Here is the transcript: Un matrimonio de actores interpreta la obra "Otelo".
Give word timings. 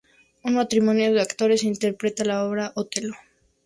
Un 0.47 0.53
matrimonio 0.55 1.13
de 1.13 1.21
actores 1.21 1.63
interpreta 1.63 2.25
la 2.25 2.43
obra 2.45 2.71
"Otelo". 2.73 3.13